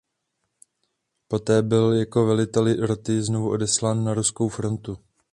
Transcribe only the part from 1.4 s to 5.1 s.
byl jako velitel roty znovu odeslán na ruskou frontu.